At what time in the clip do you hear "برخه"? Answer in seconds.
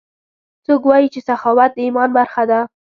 2.17-2.43